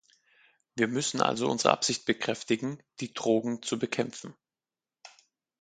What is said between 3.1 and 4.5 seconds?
Drogen zu bekämpfen.